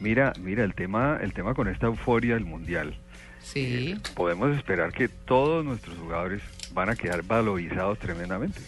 Mira, 0.00 0.32
mira, 0.40 0.64
el 0.64 0.74
tema, 0.74 1.18
el 1.22 1.32
tema 1.32 1.54
con 1.54 1.68
esta 1.68 1.86
euforia 1.86 2.34
del 2.34 2.44
mundial. 2.44 2.94
Sí. 3.42 3.92
eh, 3.96 3.98
podemos 4.14 4.54
esperar 4.56 4.92
que 4.92 5.08
todos 5.08 5.64
nuestros 5.64 5.96
jugadores 5.98 6.42
van 6.72 6.88
a 6.90 6.96
quedar 6.96 7.22
valorizados 7.22 7.98
tremendamente. 7.98 8.60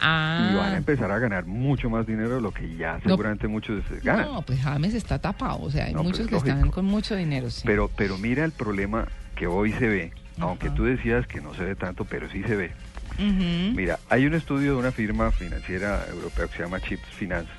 Ah. 0.00 0.50
Y 0.52 0.56
van 0.56 0.72
a 0.74 0.76
empezar 0.76 1.10
a 1.10 1.18
ganar 1.18 1.46
mucho 1.46 1.88
más 1.90 2.06
dinero 2.06 2.34
de 2.36 2.40
lo 2.40 2.50
que 2.52 2.76
ya 2.76 2.94
No. 3.04 3.10
seguramente 3.10 3.46
muchos 3.48 3.82
ganan. 4.02 4.26
No, 4.26 4.42
pues 4.42 4.60
James 4.60 4.94
está 4.94 5.18
tapado, 5.18 5.60
o 5.62 5.70
sea, 5.70 5.86
hay 5.86 5.94
No, 5.94 6.02
muchos 6.02 6.20
es 6.20 6.26
que 6.28 6.36
están 6.36 6.70
con 6.70 6.84
mucho 6.84 7.14
dinero, 7.16 7.50
sí. 7.50 7.62
Pero, 7.64 7.90
pero 7.96 8.18
mira 8.18 8.44
el 8.44 8.52
problema 8.52 9.06
que 9.34 9.46
hoy 9.46 9.72
se 9.72 9.88
ve, 9.88 10.12
aunque 10.38 10.70
tú 10.70 10.84
decías 10.84 11.26
que 11.26 11.40
no 11.40 11.54
se 11.54 11.64
ve 11.64 11.76
tanto, 11.76 12.04
pero 12.04 12.28
sí 12.30 12.42
se 12.42 12.56
ve. 12.56 12.72
Mira, 13.18 13.98
hay 14.10 14.26
un 14.26 14.34
estudio 14.34 14.72
de 14.74 14.78
una 14.78 14.92
firma 14.92 15.30
financiera 15.32 16.04
europea 16.10 16.46
que 16.48 16.56
se 16.56 16.62
llama 16.62 16.80
Chips 16.80 17.06
Finance, 17.12 17.50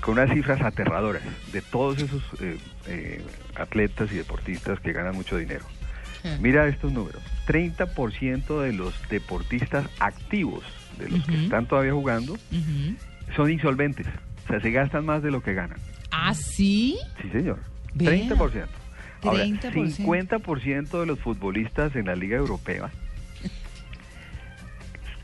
con 0.00 0.18
unas 0.18 0.30
cifras 0.32 0.60
aterradoras 0.62 1.22
de 1.52 1.62
todos 1.62 1.98
esos 2.02 2.22
eh, 2.40 2.58
eh, 2.86 3.24
atletas 3.54 4.10
y 4.12 4.16
deportistas 4.16 4.80
que 4.80 4.92
ganan 4.92 5.14
mucho 5.14 5.36
dinero. 5.36 5.64
Mira 6.40 6.68
estos 6.68 6.92
números. 6.92 7.22
30% 7.46 8.60
de 8.60 8.72
los 8.74 8.94
deportistas 9.08 9.86
activos, 10.00 10.62
de 10.98 11.08
los 11.08 11.24
que 11.24 11.44
están 11.44 11.66
todavía 11.66 11.92
jugando, 11.92 12.36
son 13.34 13.50
insolventes. 13.50 14.06
O 14.44 14.48
sea, 14.48 14.60
se 14.60 14.70
gastan 14.70 15.06
más 15.06 15.22
de 15.22 15.30
lo 15.30 15.42
que 15.42 15.54
ganan. 15.54 15.78
¿Ah, 16.10 16.34
sí? 16.34 16.98
Sí, 17.22 17.30
señor. 17.30 17.60
Vea. 17.94 18.10
30%. 18.10 18.66
Ahora, 19.22 19.44
30%. 19.44 19.96
50% 19.96 21.00
de 21.00 21.06
los 21.06 21.18
futbolistas 21.18 21.94
en 21.96 22.06
la 22.06 22.16
Liga 22.16 22.36
Europea, 22.36 22.90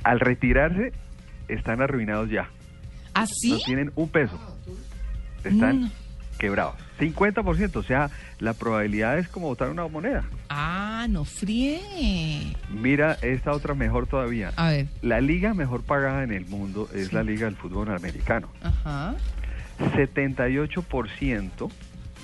al 0.02 0.20
retirarse, 0.20 0.92
están 1.48 1.82
arruinados 1.82 2.30
ya. 2.30 2.48
¿Ah, 3.16 3.26
No 3.48 3.58
tienen 3.58 3.92
un 3.94 4.08
peso. 4.08 4.38
Están 5.44 5.82
Mm. 5.84 5.90
quebrados. 6.38 6.74
50%, 6.98 7.76
o 7.80 7.82
sea, 7.82 8.10
la 8.40 8.52
probabilidad 8.54 9.18
es 9.18 9.28
como 9.28 9.48
botar 9.48 9.68
una 9.70 9.86
moneda. 9.86 10.24
Ah, 10.48 11.06
no 11.08 11.24
friegue. 11.24 12.56
Mira 12.70 13.18
esta 13.22 13.52
otra 13.52 13.74
mejor 13.74 14.06
todavía. 14.06 14.52
A 14.56 14.68
ver, 14.70 14.86
La 15.02 15.20
liga 15.20 15.52
mejor 15.54 15.82
pagada 15.82 16.22
en 16.24 16.32
el 16.32 16.46
mundo 16.46 16.88
es 16.94 17.08
Sí. 17.08 17.14
la 17.14 17.22
liga 17.22 17.44
del 17.46 17.56
fútbol 17.56 17.90
americano. 17.90 18.48
ajá. 18.62 19.14
78% 19.94 21.70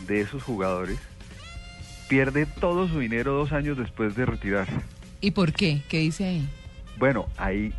de 0.07 0.21
esos 0.21 0.43
jugadores 0.43 0.99
pierde 2.09 2.47
todo 2.47 2.89
su 2.89 2.99
dinero 2.99 3.33
dos 3.35 3.53
años 3.53 3.77
después 3.79 4.15
de 4.17 4.27
retirarse. 4.27 4.73
¿Y 5.21 5.31
por 5.33 5.53
qué? 5.53 5.83
¿Qué 5.89 5.99
dice 5.99 6.25
ahí? 6.25 6.49
Bueno, 6.99 7.27
hay 7.37 7.73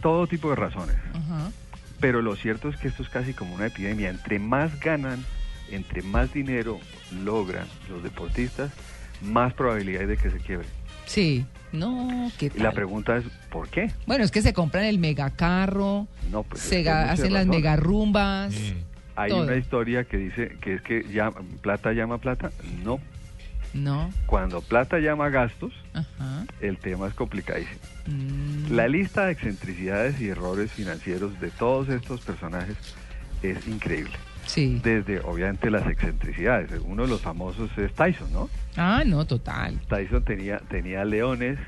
todo 0.00 0.26
tipo 0.26 0.50
de 0.50 0.56
razones, 0.56 0.96
Ajá. 1.14 1.50
Pero 2.00 2.22
lo 2.22 2.36
cierto 2.36 2.68
es 2.68 2.76
que 2.76 2.88
esto 2.88 3.02
es 3.02 3.08
casi 3.08 3.32
como 3.32 3.54
una 3.54 3.66
epidemia. 3.66 4.10
Entre 4.10 4.38
más 4.38 4.78
ganan, 4.80 5.24
entre 5.70 6.02
más 6.02 6.32
dinero 6.32 6.78
logran 7.24 7.66
los 7.88 8.02
deportistas, 8.02 8.72
más 9.22 9.52
probabilidad 9.54 10.02
hay 10.02 10.06
de 10.06 10.16
que 10.16 10.30
se 10.30 10.38
quiebre. 10.38 10.66
Sí. 11.06 11.44
No, 11.72 12.30
¿qué 12.38 12.46
Y 12.46 12.50
tal? 12.50 12.62
la 12.62 12.72
pregunta 12.72 13.16
es, 13.16 13.24
¿por 13.50 13.68
qué? 13.68 13.90
Bueno, 14.06 14.24
es 14.24 14.30
que 14.30 14.40
se 14.40 14.52
compran 14.52 14.84
el 14.84 14.98
megacarro, 14.98 16.06
No, 16.30 16.42
pues 16.44 16.62
se 16.62 16.76
hay 16.78 16.88
hacen 16.88 17.32
las 17.32 17.46
megarrumbas. 17.46 18.54
Hay 19.16 19.30
todo. 19.30 19.42
una 19.44 19.56
historia 19.56 20.04
que 20.04 20.16
dice 20.16 20.56
que 20.60 20.74
es 20.74 20.82
que 20.82 21.04
ya, 21.12 21.30
plata 21.62 21.92
llama 21.92 22.18
plata. 22.18 22.50
No, 22.84 23.00
No. 23.76 24.10
cuando 24.26 24.60
plata 24.60 24.98
llama 24.98 25.28
gastos, 25.28 25.72
Ajá. 25.94 26.44
el 26.60 26.78
tema 26.78 27.06
es 27.08 27.14
complicadísimo. 27.14 27.80
Mm. 28.06 28.72
La 28.72 28.88
lista 28.88 29.26
de 29.26 29.32
excentricidades 29.32 30.20
y 30.20 30.28
errores 30.28 30.72
financieros 30.72 31.38
de 31.40 31.50
todos 31.50 31.88
estos 31.88 32.20
personajes 32.22 32.76
es 33.42 33.66
increíble. 33.68 34.12
Sí. 34.46 34.80
Desde, 34.82 35.20
obviamente, 35.20 35.70
las 35.70 35.86
excentricidades. 35.88 36.70
Uno 36.84 37.02
de 37.02 37.08
los 37.08 37.20
famosos 37.20 37.68
es 37.78 37.92
Tyson, 37.94 38.32
¿no? 38.32 38.48
Ah, 38.76 39.02
no, 39.04 39.24
total. 39.26 39.80
Tyson 39.88 40.24
tenía, 40.24 40.58
tenía 40.58 41.04
leones, 41.04 41.58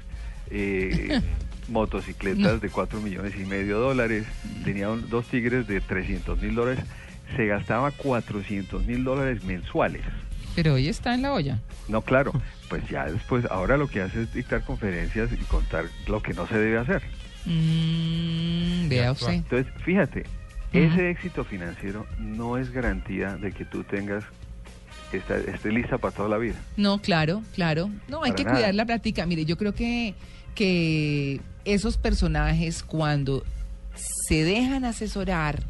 eh, 0.50 1.20
motocicletas 1.68 2.60
de 2.60 2.70
4 2.70 3.00
millones 3.00 3.34
y 3.38 3.44
medio 3.44 3.78
de 3.78 3.84
dólares, 3.86 4.26
tenía 4.64 4.88
un- 4.90 5.08
dos 5.10 5.26
tigres 5.26 5.66
de 5.66 5.80
300 5.80 6.40
mil 6.40 6.54
dólares, 6.54 6.82
se 7.36 7.46
gastaba 7.46 7.90
400 7.90 8.84
mil 8.86 9.04
dólares 9.04 9.44
mensuales. 9.44 10.02
Pero 10.58 10.74
hoy 10.74 10.88
está 10.88 11.14
en 11.14 11.22
la 11.22 11.34
olla. 11.34 11.60
No, 11.86 12.02
claro, 12.02 12.32
pues 12.68 12.82
ya 12.88 13.04
después, 13.04 13.44
ahora 13.48 13.76
lo 13.76 13.86
que 13.86 14.02
hace 14.02 14.22
es 14.22 14.34
dictar 14.34 14.64
conferencias 14.64 15.30
y 15.32 15.36
contar 15.44 15.84
lo 16.08 16.20
que 16.20 16.34
no 16.34 16.48
se 16.48 16.58
debe 16.58 16.78
hacer. 16.78 17.00
Mm, 17.44 18.88
vea 18.88 19.12
usted. 19.12 19.34
Entonces, 19.34 19.72
fíjate, 19.84 20.24
ese 20.72 21.10
éxito 21.10 21.44
financiero 21.44 22.06
no 22.18 22.58
es 22.58 22.72
garantía 22.72 23.36
de 23.36 23.52
que 23.52 23.64
tú 23.64 23.84
tengas, 23.84 24.24
esta, 25.12 25.36
esté 25.36 25.70
lista 25.70 25.96
para 25.96 26.12
toda 26.12 26.28
la 26.28 26.38
vida. 26.38 26.56
No, 26.76 26.98
claro, 26.98 27.40
claro. 27.54 27.88
No, 28.08 28.24
hay 28.24 28.32
Para 28.32 28.34
que 28.34 28.42
nada. 28.42 28.56
cuidar 28.56 28.74
la 28.74 28.84
plática. 28.84 29.26
Mire, 29.26 29.44
yo 29.44 29.56
creo 29.56 29.76
que, 29.76 30.16
que 30.56 31.40
esos 31.64 31.98
personajes 31.98 32.82
cuando 32.82 33.44
se 34.26 34.42
dejan 34.42 34.84
asesorar 34.84 35.62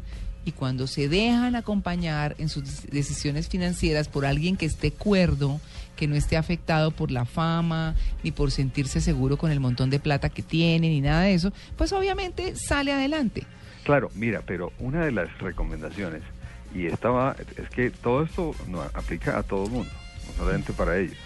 y 0.45 0.51
cuando 0.53 0.87
se 0.87 1.09
dejan 1.09 1.55
acompañar 1.55 2.35
en 2.39 2.49
sus 2.49 2.87
decisiones 2.87 3.49
financieras 3.49 4.07
por 4.07 4.25
alguien 4.25 4.55
que 4.57 4.65
esté 4.65 4.91
cuerdo, 4.91 5.59
que 5.95 6.07
no 6.07 6.15
esté 6.15 6.37
afectado 6.37 6.91
por 6.91 7.11
la 7.11 7.25
fama, 7.25 7.95
ni 8.23 8.31
por 8.31 8.51
sentirse 8.51 9.01
seguro 9.01 9.37
con 9.37 9.51
el 9.51 9.59
montón 9.59 9.89
de 9.89 9.99
plata 9.99 10.29
que 10.29 10.41
tiene, 10.41 10.89
ni 10.89 11.01
nada 11.01 11.23
de 11.23 11.33
eso, 11.33 11.51
pues 11.77 11.91
obviamente 11.93 12.55
sale 12.55 12.93
adelante. 12.93 13.43
Claro, 13.83 14.09
mira, 14.15 14.41
pero 14.45 14.71
una 14.79 15.03
de 15.05 15.11
las 15.11 15.35
recomendaciones, 15.39 16.21
y 16.73 16.85
estaba, 16.85 17.35
es 17.57 17.69
que 17.69 17.89
todo 17.89 18.23
esto 18.23 18.55
no 18.67 18.81
aplica 18.81 19.37
a 19.37 19.43
todo 19.43 19.65
el 19.65 19.71
mundo, 19.71 19.91
no 20.27 20.33
solamente 20.37 20.71
para 20.73 20.97
ellos, 20.97 21.17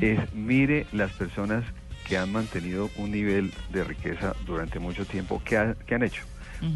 es 0.00 0.18
mire 0.34 0.86
las 0.92 1.12
personas 1.12 1.64
que 2.06 2.18
han 2.18 2.30
mantenido 2.32 2.90
un 2.98 3.10
nivel 3.12 3.52
de 3.70 3.84
riqueza 3.84 4.34
durante 4.46 4.78
mucho 4.78 5.06
tiempo, 5.06 5.40
¿qué, 5.44 5.56
ha- 5.56 5.76
qué 5.86 5.94
han 5.94 6.02
hecho? 6.02 6.22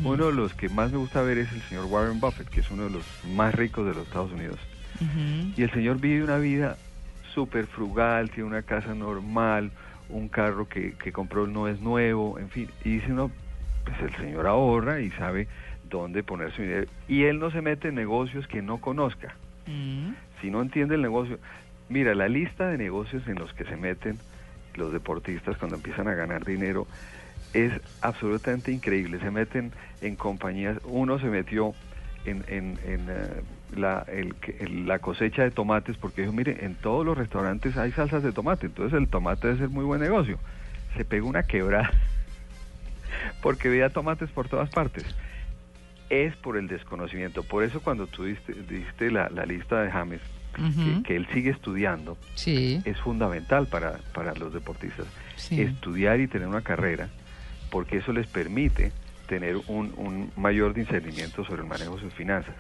Uno 0.05 0.27
de 0.27 0.33
los 0.33 0.55
que 0.55 0.69
más 0.69 0.91
me 0.93 0.99
gusta 0.99 1.23
ver 1.23 1.39
es 1.39 1.53
el 1.53 1.63
señor 1.63 1.87
Warren 1.87 2.21
Buffett, 2.21 2.49
que 2.49 2.61
es 2.61 2.71
uno 2.71 2.85
de 2.85 2.91
los 2.91 3.05
más 3.35 3.55
ricos 3.55 3.87
de 3.87 3.95
los 3.95 4.07
Estados 4.07 4.33
Unidos. 4.33 4.59
Y 5.57 5.63
el 5.63 5.71
señor 5.71 6.01
vive 6.01 6.25
una 6.25 6.39
vida 6.39 6.77
súper 7.33 7.67
frugal, 7.67 8.31
tiene 8.31 8.49
una 8.49 8.63
casa 8.63 8.95
normal, 8.95 9.71
un 10.09 10.29
carro 10.29 10.69
que, 10.69 10.95
que 10.95 11.13
compró 11.13 11.47
no 11.47 11.69
es 11.69 11.81
nuevo, 11.81 12.39
en 12.39 12.51
fin. 12.51 12.69
Y 12.85 12.95
dice 12.95 13.13
uno, 13.13 13.31
pues 13.85 14.01
el 14.01 14.17
señor 14.17 14.47
ahorra 14.47 15.01
y 15.01 15.11
sabe 15.13 15.49
dónde 15.89 16.23
poner 16.23 16.53
su 16.53 16.63
dinero. 16.63 16.87
Y 17.07 17.25
él 17.25 17.39
no 17.39 17.51
se 17.51 17.63
mete 17.63 17.89
en 17.89 17.95
negocios 17.95 18.47
que 18.47 18.63
no 18.63 18.79
conozca. 18.79 19.35
Mm. 19.67 20.13
Si 20.41 20.51
no 20.51 20.63
entiende 20.63 20.97
el 20.97 21.03
negocio, 21.03 21.39
mira, 21.89 22.15
la 22.15 22.29
lista 22.29 22.69
de 22.69 22.79
negocios 22.79 23.27
en 23.29 23.37
los 23.37 23.53
que 23.55 23.65
se 23.65 23.77
meten 23.77 24.19
los 24.75 24.93
deportistas 24.93 25.57
cuando 25.59 25.77
empiezan 25.77 26.09
a 26.09 26.15
ganar 26.15 26.45
dinero 26.45 26.87
es 27.53 27.73
absolutamente 28.01 28.71
increíble. 28.73 29.19
Se 29.21 29.31
meten 29.31 29.73
en 30.01 30.17
compañías, 30.17 30.79
uno 30.85 31.19
se 31.19 31.27
metió 31.27 31.75
en, 32.25 32.45
en, 32.49 32.79
en, 32.85 33.07
eh, 33.09 33.43
la, 33.77 34.05
el 34.09 34.35
que- 34.37 34.57
el- 34.61 34.87
la 34.87 34.99
cosecha 34.99 35.43
de 35.43 35.51
tomates 35.51 35.97
porque 35.97 36.23
dijo, 36.23 36.33
mire, 36.33 36.65
en 36.65 36.75
todos 36.75 37.07
los 37.07 37.17
restaurantes 37.17 37.77
hay 37.77 37.93
salsas 37.93 38.23
de 38.23 38.33
tomate, 38.33 38.67
entonces 38.67 38.99
el 38.99 39.09
tomate 39.09 39.47
debe 39.49 39.59
ser 39.61 39.69
muy 39.71 39.85
buen 39.85 40.01
negocio. 40.01 40.39
Se 40.97 41.05
pegó 41.05 41.29
una 41.29 41.43
quebrada 41.45 41.91
porque 43.43 43.69
veía 43.69 43.91
tomates 43.91 44.31
por 44.31 44.49
todas 44.49 44.71
partes. 44.71 45.05
Es 46.11 46.35
por 46.37 46.57
el 46.57 46.69
desconocimiento. 46.69 47.43
Por 47.43 47.65
eso 47.65 47.81
cuando 47.81 48.07
tú 48.07 48.25
diste, 48.25 48.55
diste 48.55 49.11
la, 49.11 49.29
la 49.29 49.45
lista 49.45 49.83
de 49.83 49.91
James, 49.91 50.21
que, 50.55 51.03
que 51.05 51.17
él 51.17 51.29
sigue 51.33 51.51
estudiando, 51.51 52.17
Sí, 52.35 52.81
es 52.85 52.99
fundamental 53.01 53.67
para, 53.69 53.99
para 54.15 54.35
los 54.35 54.53
deportistas. 54.53 55.07
sí. 55.37 55.61
Estudiar 55.61 56.19
y 56.21 56.27
tener 56.27 56.49
una 56.49 56.63
carrera, 56.63 57.09
porque 57.71 57.99
eso 57.99 58.13
les 58.13 58.27
permite 58.27 58.93
tener 59.29 59.57
un, 59.69 59.93
un 59.97 60.31
mayor 60.37 60.75
discernimiento 60.75 61.45
sobre 61.45 61.63
el 61.63 61.69
manejo 61.69 61.97
de 61.97 62.03
sus 62.03 62.15
finanzas. 62.15 62.55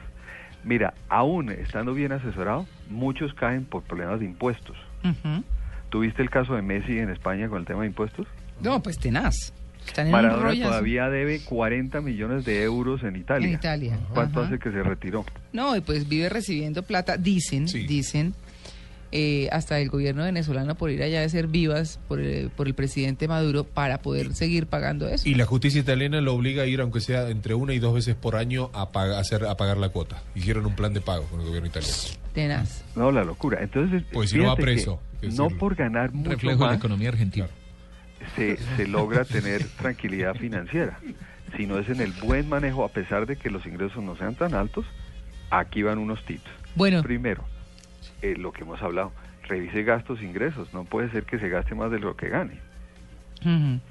Mira, 0.65 0.93
aún 1.09 1.51
estando 1.51 1.95
bien 1.95 2.13
asesorado, 2.13 2.67
muchos 2.91 3.33
caen 3.35 3.65
por 3.65 3.83
problemas 3.85 4.21
de 4.21 4.27
impuestos. 4.27 4.77
Ujú. 5.05 5.43
¿Tuviste 5.89 6.21
el 6.21 6.29
caso 6.31 6.55
de 6.55 6.63
Messi 6.63 6.99
en 6.99 7.09
España 7.11 7.49
con 7.49 7.59
el 7.61 7.65
tema 7.65 7.83
de 7.83 7.87
impuestos? 7.89 8.27
No, 8.61 8.83
pues 8.83 8.99
tenaz. 8.99 9.53
Están 9.87 10.07
en 10.07 10.13
Maradona 10.13 10.53
todavía 10.63 11.09
debe 11.09 11.41
40 11.45 12.01
millones 12.03 12.45
de 12.45 12.63
euros 12.63 13.03
en 13.05 13.17
Italia. 13.17 13.49
En 13.49 13.55
Italia. 13.55 13.99
¿Cuánto 14.13 14.41
Ajá. 14.41 14.49
hace 14.49 14.59
que 14.59 14.71
se 14.71 14.83
retiró? 14.83 15.25
No, 15.55 15.75
y 15.77 15.81
pues 15.81 16.07
vive 16.09 16.29
recibiendo 16.29 16.83
plata, 16.83 17.17
dicen, 17.17 17.69
Sí. 17.69 17.87
dicen, 17.87 18.35
eh, 19.13 19.49
hasta 19.53 19.81
el 19.81 19.89
gobierno 19.89 20.25
venezolano 20.25 20.75
por 20.75 20.91
ir 20.91 21.03
allá 21.03 21.21
de 21.21 21.29
ser 21.29 21.47
vivas 21.47 21.99
por 22.09 22.21
el, 22.21 22.51
por 22.51 22.67
el 22.67 22.75
presidente 22.75 23.27
Maduro 23.29 23.65
para 23.65 23.99
poder 24.03 24.35
seguir 24.35 24.67
pagando 24.67 25.09
eso. 25.09 25.29
Y 25.29 25.35
la 25.35 25.47
justicia 25.47 25.81
italiana 25.81 26.21
lo 26.21 26.35
obliga 26.35 26.65
a 26.65 26.67
ir, 26.67 26.81
aunque 26.81 27.01
sea 27.01 27.29
entre 27.31 27.55
una 27.55 27.73
y 27.75 27.79
dos 27.79 27.95
veces 27.95 28.15
por 28.15 28.37
año, 28.37 28.71
a, 28.75 28.93
pag- 28.93 29.17
hacer, 29.19 29.45
a 29.47 29.57
pagar 29.57 29.79
la 29.79 29.89
cuota. 29.89 30.23
Hicieron 30.35 30.67
un 30.67 30.75
plan 30.75 30.93
de 30.93 31.01
pago 31.01 31.25
con 31.25 31.41
el 31.41 31.47
gobierno 31.47 31.69
italiano. 31.69 31.97
Tenaz. 32.35 32.85
No, 32.95 33.11
la 33.11 33.25
locura. 33.25 33.59
Entonces, 33.63 34.03
Pues 34.13 34.31
si 34.31 34.39
no 34.39 34.47
va 34.49 34.57
preso, 34.57 35.01
no 35.23 35.49
por 35.51 35.75
ganar 35.75 36.13
mucho 36.13 36.31
reflejo 36.31 36.59
de 36.61 36.65
la 36.67 36.71
más, 36.73 36.79
economía 36.79 37.09
argentina. 37.09 37.47
se, 38.37 38.57
se 38.77 38.87
logra 38.87 39.25
tener 39.25 39.65
tranquilidad 39.79 40.35
financiera. 40.35 40.99
Si 41.57 41.67
no 41.67 41.79
es 41.79 41.89
en 41.89 42.01
el 42.01 42.13
buen 42.13 42.49
manejo, 42.49 42.85
a 42.85 42.89
pesar 42.91 43.25
de 43.27 43.37
que 43.37 43.49
los 43.49 43.65
ingresos 43.65 44.03
no 44.05 44.17
sean 44.17 44.35
tan 44.35 44.53
altos, 44.55 44.85
aquí 45.51 45.83
van 45.83 45.99
unos 45.99 46.23
tips. 46.27 46.43
Bueno, 46.75 47.03
Primero, 47.03 47.45
eh, 48.23 48.35
lo 48.37 48.53
que 48.53 48.63
hemos 48.63 48.83
hablado, 48.83 49.13
revise 49.47 49.83
gastos 49.83 50.21
e 50.21 50.25
ingresos, 50.25 50.73
no 50.75 50.85
puede 50.85 51.11
ser 51.11 51.25
que 51.25 51.39
se 51.39 51.49
gaste 51.49 51.75
más 51.75 51.91
de 51.91 51.99
lo 51.99 52.17
que 52.17 52.29
gane. 52.29 52.59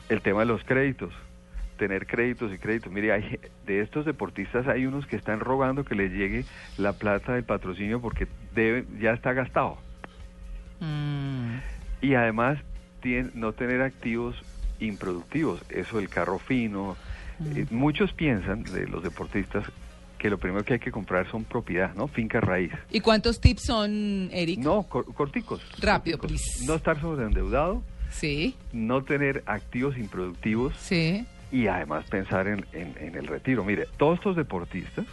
El 0.10 0.22
tema 0.22 0.42
de 0.42 0.46
los 0.48 0.64
créditos, 0.64 1.14
tener 1.78 2.06
créditos 2.06 2.54
y 2.54 2.58
créditos. 2.58 2.92
Mire, 2.92 3.14
hay, 3.14 3.40
de 3.66 3.82
estos 3.82 4.06
deportistas 4.06 4.68
hay 4.68 4.86
unos 4.86 5.06
que 5.08 5.16
están 5.16 5.40
rogando 5.40 5.86
que 5.86 5.96
les 5.96 6.12
llegue 6.12 6.44
la 6.78 6.94
plata 6.94 7.34
del 7.34 7.44
patrocinio 7.44 8.02
porque 8.02 8.28
debe, 8.54 8.86
ya 9.00 9.14
está 9.14 9.34
gastado. 9.34 9.78
Mm. 10.80 11.58
Y 12.02 12.14
además 12.16 12.60
tien- 13.02 13.32
no 13.34 13.54
tener 13.54 13.82
activos 13.82 14.36
improductivos, 14.80 15.64
eso 15.70 15.98
del 15.98 16.10
carro 16.10 16.40
fino. 16.40 16.96
Eh, 17.56 17.66
muchos 17.72 18.14
piensan, 18.14 18.64
de 18.64 18.88
los 18.88 19.02
deportistas, 19.04 19.64
que 20.18 20.30
lo 20.30 20.38
primero 20.38 20.64
que 20.66 20.74
hay 20.74 20.80
que 20.80 20.92
comprar 20.92 21.30
son 21.30 21.44
propiedad, 21.44 21.94
¿no? 21.96 22.08
Finca 22.08 22.40
raíz. 22.42 22.72
¿Y 22.92 23.00
cuántos 23.02 23.40
tips 23.40 23.64
son, 23.64 24.30
Eric? 24.32 24.60
No, 24.60 24.84
cor- 24.84 25.06
corticos. 25.14 25.62
Rápido, 25.80 26.18
corticos. 26.18 26.44
please. 26.56 26.66
No 26.66 26.76
estar 26.76 27.00
sobreendeudado, 27.00 27.84
Sí, 28.10 28.56
no 28.74 29.04
tener 29.04 29.44
activos 29.46 29.98
improductivos 29.98 30.74
sí. 30.80 31.26
y 31.52 31.68
además 31.68 32.06
pensar 32.10 32.48
en, 32.48 32.66
en- 32.74 32.96
en 33.00 33.16
el 33.16 33.28
retiro. 33.28 33.64
Mire, 33.66 33.86
todos 33.98 34.18
estos 34.18 34.36
deportistas 34.36 35.06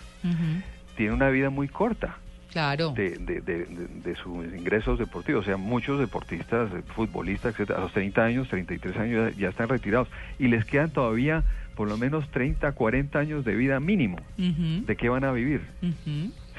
tienen 0.96 1.14
una 1.14 1.28
vida 1.30 1.50
muy 1.50 1.68
corta 1.68 2.16
Claro. 2.52 2.90
de, 2.90 3.10
de- 3.18 3.40
de- 3.40 3.64
de- 3.66 3.86
de 3.88 4.14
sus 4.16 4.44
ingresos 4.54 4.98
deportivos. 4.98 5.42
O 5.42 5.44
sea, 5.44 5.56
muchos 5.56 5.98
deportistas, 5.98 6.70
futbolistas, 6.94 7.52
etcétera, 7.54 7.80
a 7.80 7.82
los 7.82 7.92
30 7.92 8.22
años, 8.24 8.48
33 8.48 8.96
años 8.96 9.34
ya, 9.34 9.40
ya 9.40 9.48
están 9.48 9.68
retirados 9.68 10.08
y 10.38 10.46
les 10.48 10.64
quedan 10.64 10.90
todavía 10.90 11.42
por 11.74 11.88
lo 11.88 11.96
menos 11.96 12.28
30, 12.30 12.72
40 12.72 13.18
años 13.18 13.44
de 13.44 13.54
vida 13.54 13.80
mínimo. 13.80 14.18
¿De 14.36 14.96
qué 14.96 15.08
van 15.08 15.24
a 15.24 15.32
vivir 15.32 15.62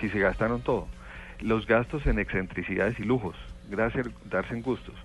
si 0.01 0.09
se 0.09 0.19
gastaron 0.19 0.61
todo? 0.61 0.87
Los 1.41 1.67
gastos 1.67 2.05
en 2.07 2.19
excentricidades 2.19 2.99
y 2.99 3.03
lujos, 3.03 3.35
gracias, 3.69 4.07
darse 4.29 4.53
en 4.53 4.61
gustos 4.61 4.95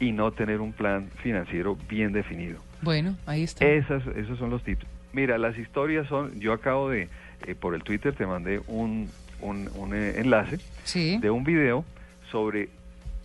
y 0.00 0.12
no 0.12 0.32
tener 0.32 0.60
un 0.60 0.72
plan 0.72 1.08
financiero 1.22 1.76
bien 1.88 2.12
definido. 2.12 2.60
Bueno, 2.82 3.16
ahí 3.26 3.42
está. 3.44 3.64
Esas, 3.66 4.06
esos 4.16 4.38
son 4.38 4.50
los 4.50 4.62
tips. 4.64 4.84
Mira, 5.12 5.38
las 5.38 5.56
historias 5.58 6.06
son, 6.08 6.38
yo 6.40 6.52
acabo 6.52 6.88
de, 6.90 7.08
eh, 7.46 7.54
por 7.54 7.74
el 7.74 7.82
Twitter 7.82 8.14
te 8.14 8.26
mandé 8.26 8.60
un, 8.66 9.08
un, 9.40 9.68
un, 9.76 9.94
eh, 9.94 10.14
enlace 10.18 10.58
Sí. 10.84 11.18
de 11.18 11.30
un 11.30 11.44
video 11.44 11.84
sobre 12.30 12.70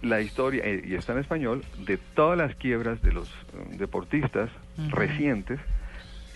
la 0.02 0.22
historia, 0.22 0.62
eh, 0.66 0.84
y 0.86 0.94
está 0.96 1.14
en 1.14 1.20
español, 1.20 1.64
de 1.86 1.98
todas 1.98 2.38
las 2.38 2.54
quiebras 2.56 3.02
de 3.02 3.14
los 3.14 3.34
deportistas 3.78 4.50
recientes 4.90 5.60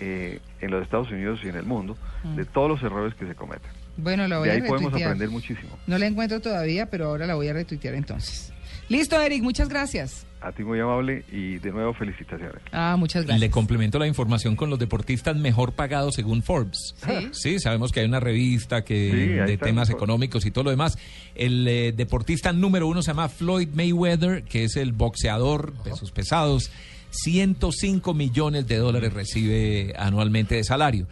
eh, 0.02 0.40
en 0.60 0.72
los 0.72 0.84
Estados 0.84 1.10
Unidos 1.12 1.40
y 1.44 1.48
en 1.50 1.56
el 1.56 1.64
mundo, 1.66 1.96
Mm. 2.24 2.36
de 2.36 2.46
todos 2.46 2.68
los 2.70 2.84
errores 2.84 3.14
que 3.16 3.26
se 3.26 3.36
cometen. 3.36 3.72
Bueno, 3.98 4.28
lo 4.28 4.40
voy 4.40 4.48
De 4.50 4.52
a 4.54 4.56
ahí 4.56 4.62
podemos 4.62 4.92
retuitear. 4.92 5.12
aprender 5.12 5.30
muchísimo. 5.30 5.78
No 5.88 5.98
la 5.98 6.06
encuentro 6.08 6.40
todavía, 6.42 6.88
pero 6.90 7.06
ahora 7.08 7.26
la 7.28 7.36
voy 7.36 7.48
a 7.48 7.54
retuitear 7.54 7.94
entonces. 7.96 8.52
Listo, 8.90 9.20
Eric, 9.22 9.42
muchas 9.42 9.70
gracias. 9.70 10.26
A 10.42 10.52
ti 10.52 10.64
muy 10.64 10.80
amable 10.80 11.24
y 11.32 11.60
de 11.60 11.72
nuevo 11.72 11.94
felicitaciones. 11.94 12.62
Ah, 12.72 12.96
muchas 12.98 13.24
gracias. 13.24 13.40
Le 13.40 13.50
complemento 13.52 14.00
la 14.00 14.08
información 14.08 14.56
con 14.56 14.70
los 14.70 14.80
deportistas 14.80 15.36
mejor 15.38 15.74
pagados 15.74 16.16
según 16.16 16.42
Forbes. 16.42 16.96
Sí. 17.06 17.30
Sí, 17.32 17.60
sabemos 17.60 17.92
que 17.92 18.00
hay 18.02 18.08
una 18.08 18.20
revista 18.20 18.84
que 18.84 19.12
Sí, 19.12 19.18
de 19.28 19.54
está. 19.54 19.66
temas 19.68 19.90
económicos 19.92 20.46
y 20.46 20.52
todo 20.52 20.64
lo 20.66 20.70
demás. 20.72 20.98
El 21.36 21.68
eh, 21.68 21.92
deportista 21.96 22.52
número 22.54 22.88
uno 22.88 23.02
se 23.04 23.12
llama 23.12 23.30
Floyd 23.30 23.70
Mayweather, 23.74 24.44
que 24.44 24.64
es 24.64 24.76
el 24.78 24.94
boxeador, 24.94 25.74
pesos 25.84 26.12
pesados. 26.12 26.72
105 27.12 28.14
millones 28.14 28.68
de 28.68 28.78
dólares 28.78 29.14
recibe 29.14 29.94
anualmente 29.98 30.56
de 30.56 30.64
salario. 30.64 31.08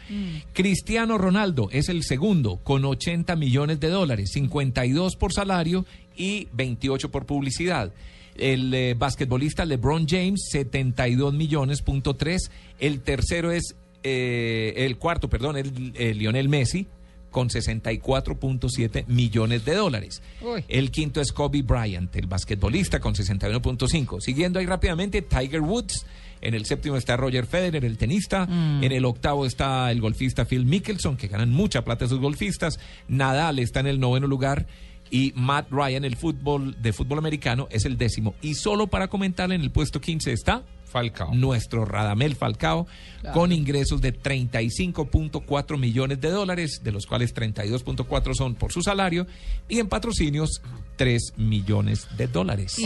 Cristiano 0.54 1.18
Ronaldo 1.18 1.70
es 1.72 1.90
el 1.90 2.04
segundo 2.04 2.58
con 2.64 2.86
80 2.86 3.36
millones 3.36 3.80
de 3.80 3.90
dólares, 3.90 4.32
52 4.34 5.16
por 5.16 5.34
salario 5.34 5.86
y 6.16 6.48
28 6.54 7.12
por 7.12 7.26
publicidad. 7.26 7.94
El 8.36 8.74
eh, 8.74 8.96
basquetbolista 8.98 9.66
LeBron 9.66 10.08
James, 10.08 10.48
72 10.52 11.34
millones, 11.34 11.82
punto 11.82 12.16
tres. 12.16 12.50
El 12.80 13.02
tercero 13.02 13.52
es, 13.52 13.76
eh, 14.04 14.74
el 14.78 14.98
cuarto, 14.98 15.30
perdón, 15.30 15.58
el, 15.58 15.92
el 15.96 16.18
Lionel 16.18 16.48
Messi, 16.48 16.88
con 17.32 17.50
64.7 17.50 19.06
millones 19.08 19.66
de 19.66 19.76
dólares. 19.76 20.22
Uy. 20.42 20.64
El 20.68 20.92
quinto 20.92 21.22
es 21.22 21.32
Kobe 21.32 21.62
Bryant, 21.62 22.16
el 22.16 22.28
basquetbolista, 22.28 23.00
con 23.00 23.14
61.5. 23.14 24.22
Siguiendo 24.22 24.60
ahí 24.60 24.66
rápidamente, 24.66 25.22
Tiger 25.22 25.62
Woods. 25.62 26.06
En 26.42 26.54
el 26.54 26.66
séptimo 26.66 26.96
está 26.96 27.18
Roger 27.18 27.46
Federer, 27.46 27.84
el 27.84 27.98
tenista. 27.98 28.46
Mm. 28.46 28.84
En 28.84 28.92
el 28.92 29.06
octavo 29.06 29.46
está 29.46 29.92
el 29.92 30.00
golfista 30.00 30.46
Phil 30.46 30.66
Mickelson, 30.66 31.18
que 31.18 31.28
ganan 31.28 31.50
mucha 31.50 31.84
plata 31.84 32.06
esos 32.06 32.20
golfistas. 32.20 32.80
Nadal 33.08 33.60
está 33.60 33.82
en 33.82 33.88
el 33.88 34.00
noveno 34.00 34.28
lugar. 34.28 34.66
Y 35.12 35.34
Matt 35.36 35.68
Ryan, 35.72 36.06
el 36.06 36.16
fútbol 36.16 36.80
de 36.82 36.94
fútbol 36.94 37.18
americano, 37.18 37.68
es 37.72 37.86
el 37.86 37.98
décimo. 37.98 38.36
Y 38.42 38.54
solo 38.56 38.88
para 38.88 39.08
comentarle, 39.08 39.56
en 39.56 39.62
el 39.62 39.72
puesto 39.72 40.00
15 40.00 40.32
está 40.32 40.64
Falcao. 40.86 41.34
nuestro 41.34 41.86
Radamel 41.86 42.36
Falcao, 42.36 42.86
Claro. 43.22 43.34
con 43.40 43.52
ingresos 43.52 44.02
de 44.02 44.12
35.4 44.14 45.78
millones 45.78 46.20
de 46.22 46.30
dólares, 46.30 46.82
de 46.84 46.92
los 46.92 47.06
cuales 47.06 47.34
32.4 47.34 48.34
son 48.36 48.56
por 48.56 48.72
su 48.72 48.82
salario, 48.82 49.28
y 49.68 49.80
en 49.80 49.88
patrocinios 49.88 50.62
3 50.96 51.34
millones 51.38 52.08
de 52.18 52.28
dólares. 52.28 52.78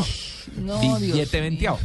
No, 0.58 0.80
Dios 0.80 1.02
Billete 1.02 1.38
mío. 1.42 1.50
venteado. 1.50 1.80